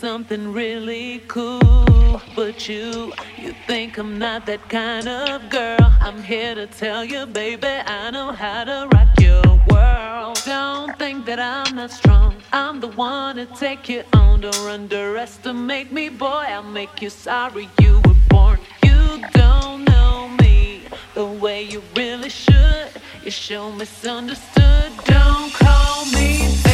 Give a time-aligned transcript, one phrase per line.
[0.00, 2.22] something really cool.
[2.34, 5.92] But you, you think I'm not that kind of girl.
[6.00, 10.40] I'm here to tell you, baby, I know how to rock your world.
[10.46, 12.34] Don't think that I'm not strong.
[12.50, 14.40] I'm the one to take you on.
[14.40, 16.46] Don't underestimate me, boy.
[16.54, 18.58] I'll make you sorry you were born.
[18.82, 22.88] You don't know me the way you really should.
[23.22, 24.92] You show misunderstood.
[25.04, 26.69] Don't call me.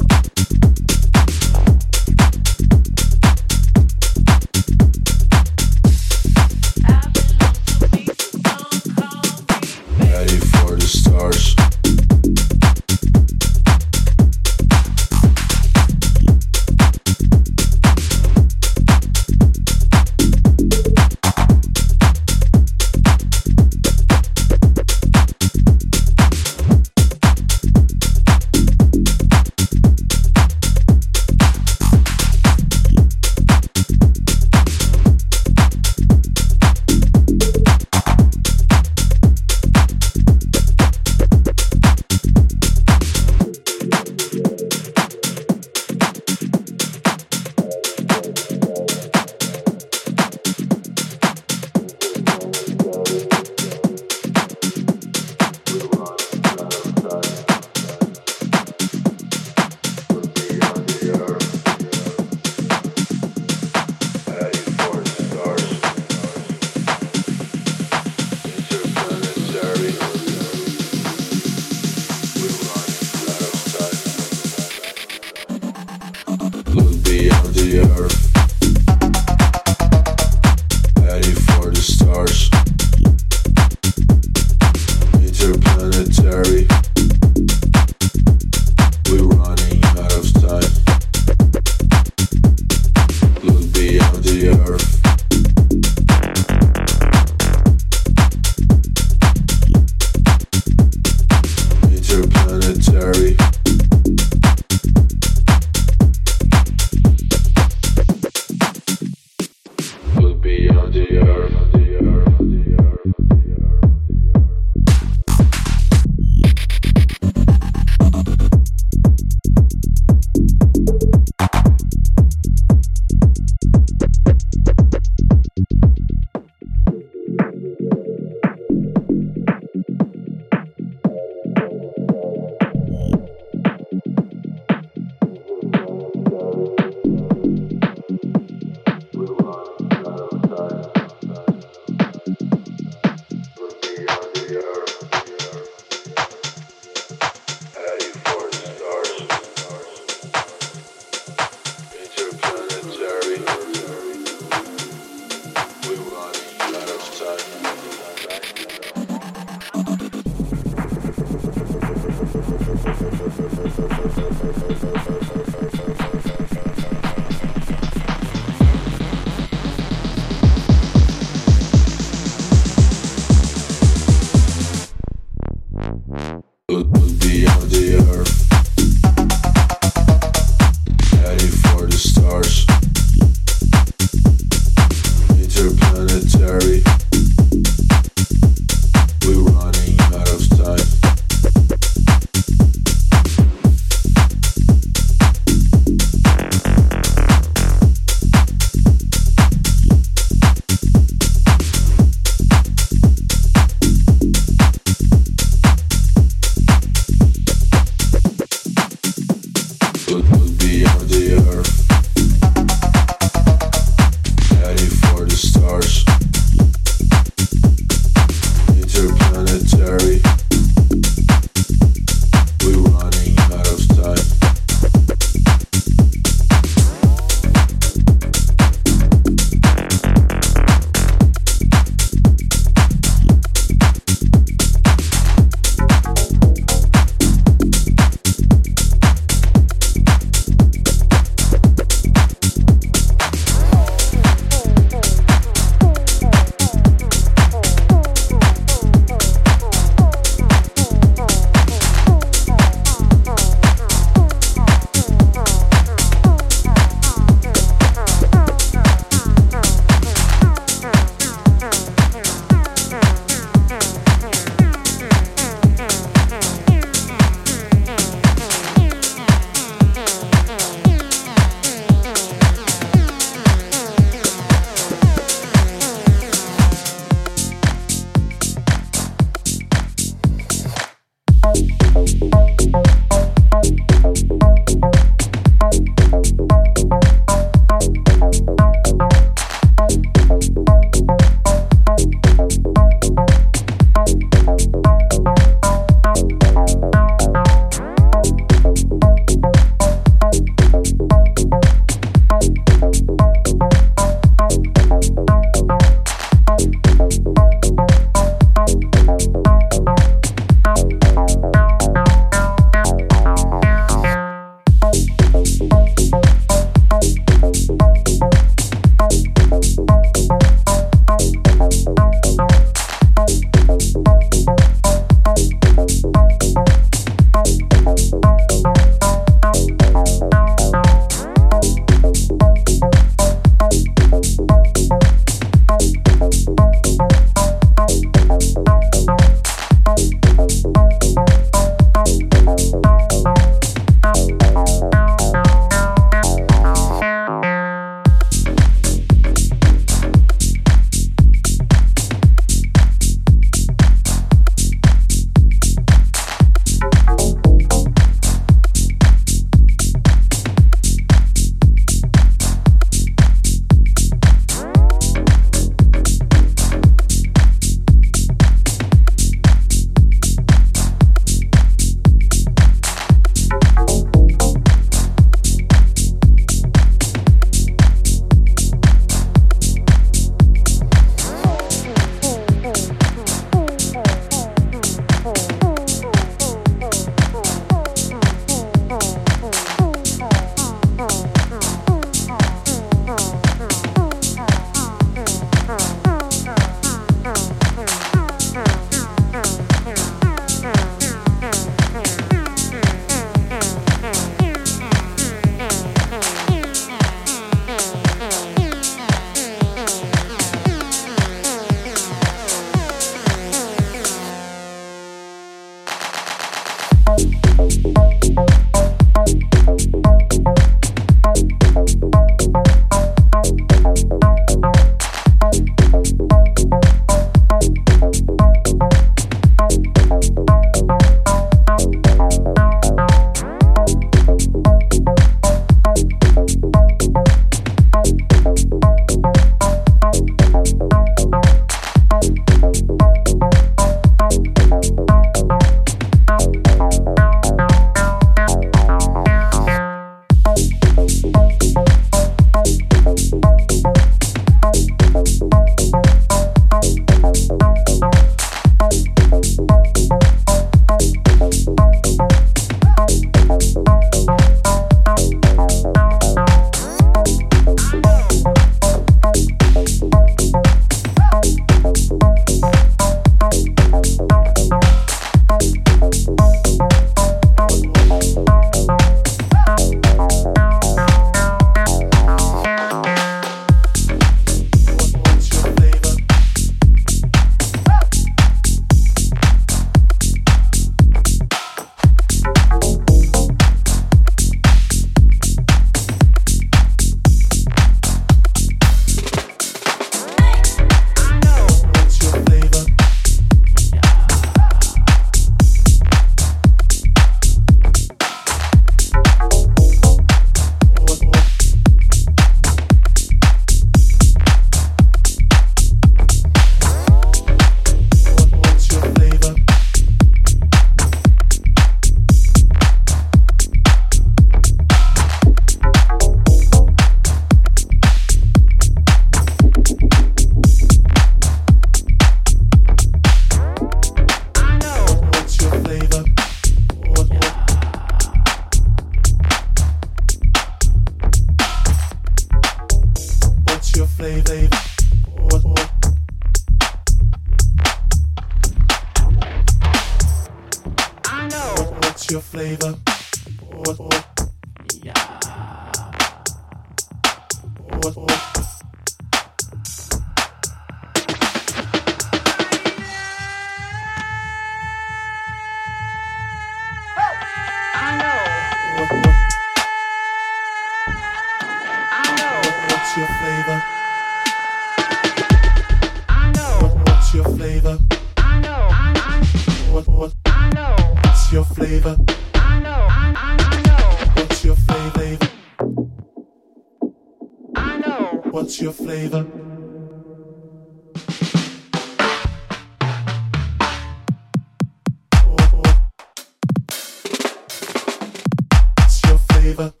[599.73, 600.00] flavor.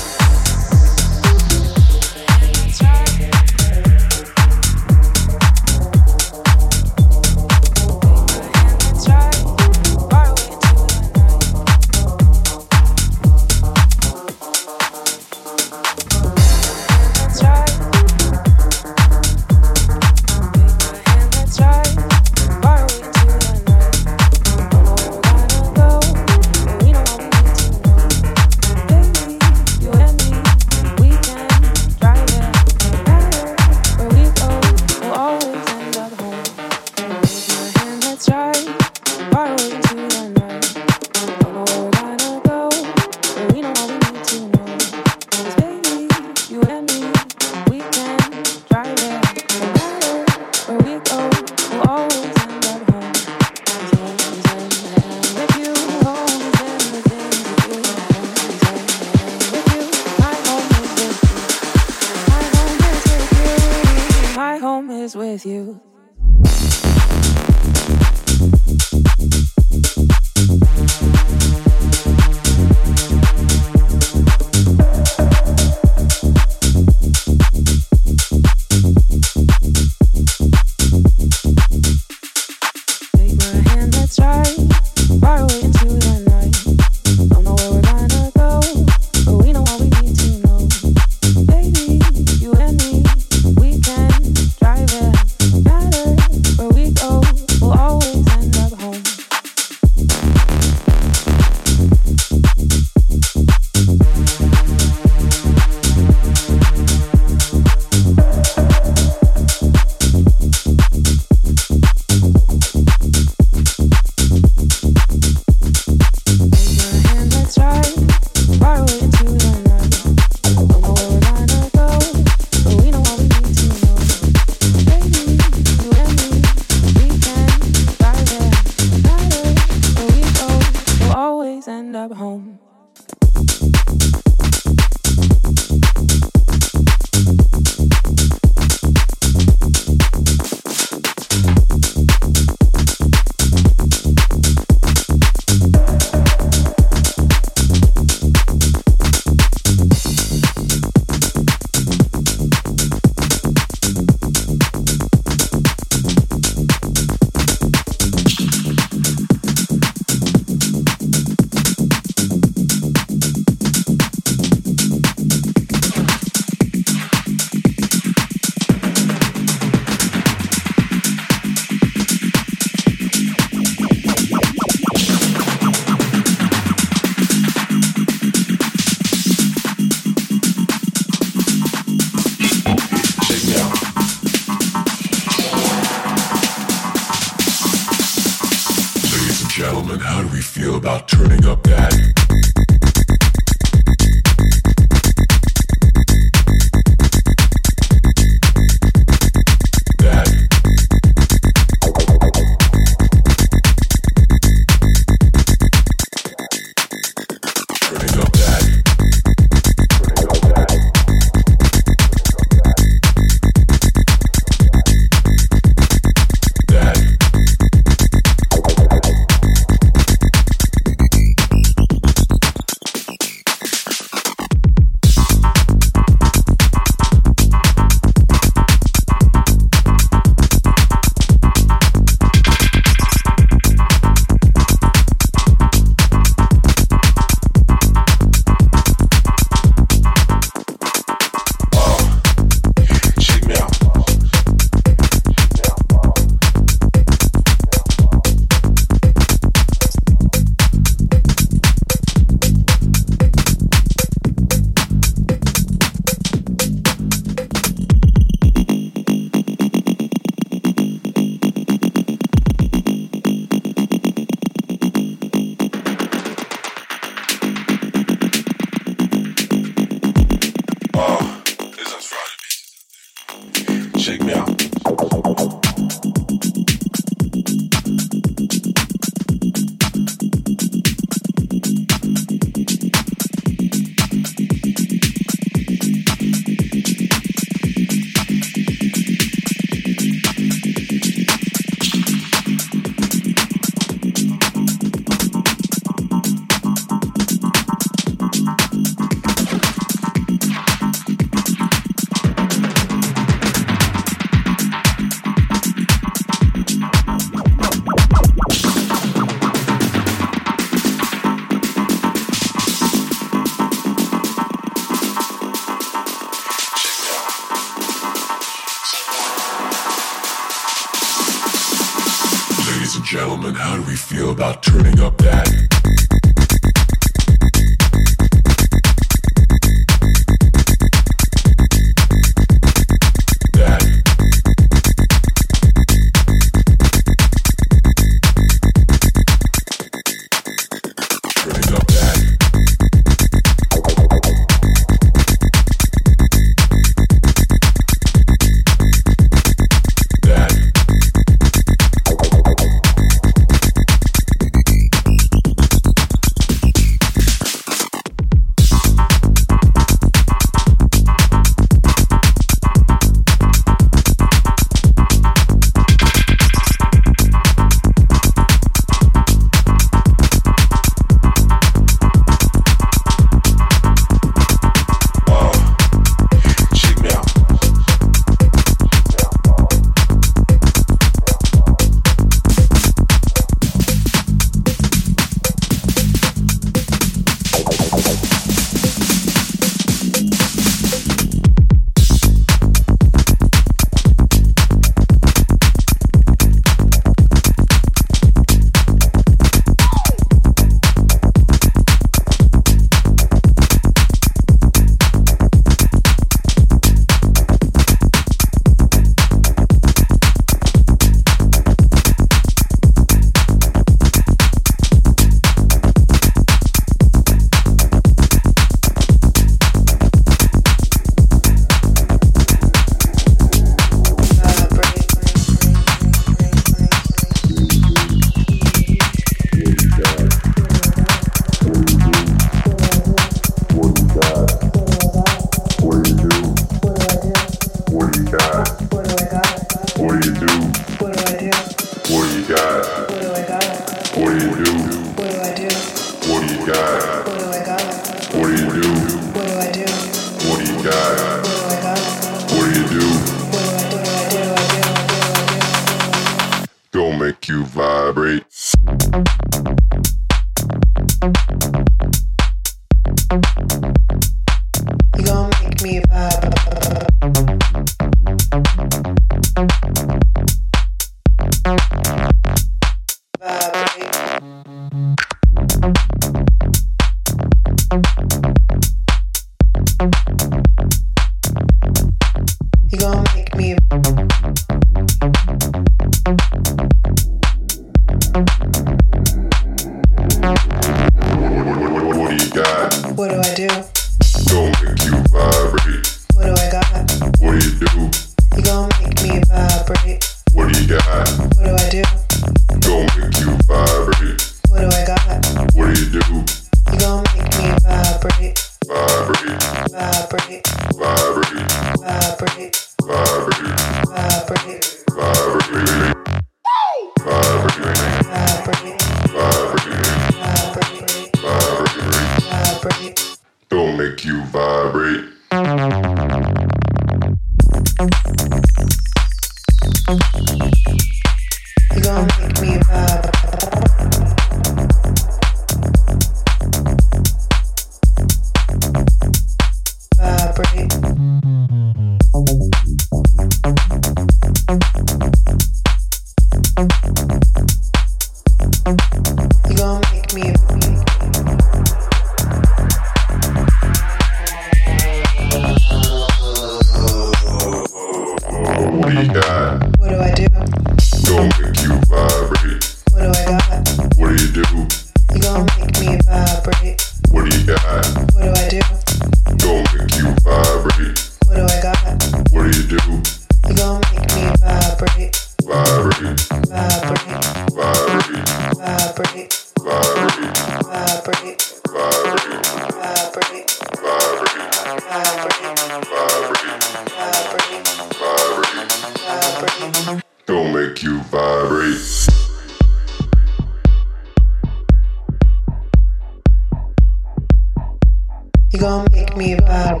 [598.82, 600.00] gon' make me vibe.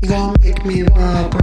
[0.00, 1.34] You gon' make me vibe.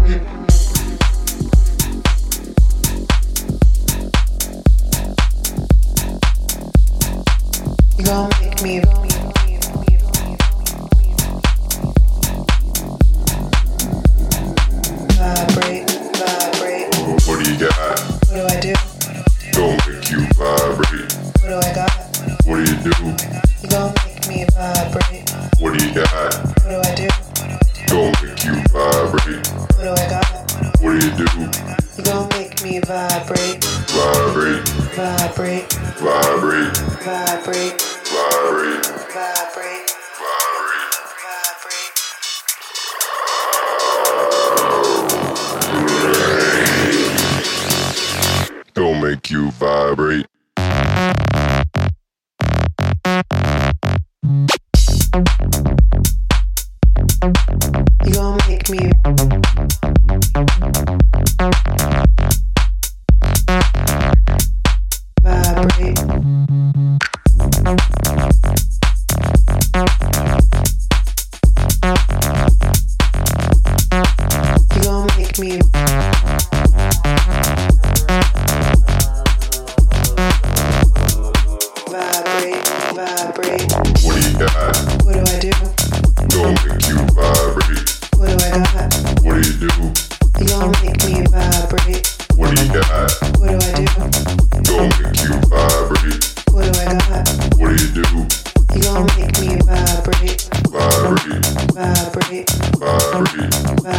[7.99, 8.43] You gon'